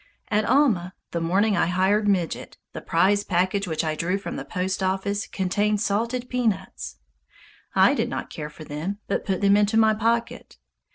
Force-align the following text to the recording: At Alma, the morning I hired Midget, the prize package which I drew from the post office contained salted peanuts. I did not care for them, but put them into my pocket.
At 0.29 0.45
Alma, 0.45 0.95
the 1.11 1.21
morning 1.21 1.55
I 1.55 1.67
hired 1.67 2.07
Midget, 2.07 2.57
the 2.73 2.81
prize 2.81 3.23
package 3.23 3.67
which 3.67 3.83
I 3.83 3.93
drew 3.93 4.17
from 4.17 4.35
the 4.35 4.43
post 4.43 4.81
office 4.81 5.27
contained 5.27 5.79
salted 5.79 6.27
peanuts. 6.27 6.95
I 7.75 7.93
did 7.93 8.09
not 8.09 8.31
care 8.31 8.49
for 8.49 8.63
them, 8.63 8.97
but 9.07 9.25
put 9.25 9.41
them 9.41 9.55
into 9.55 9.77
my 9.77 9.93
pocket. 9.93 10.57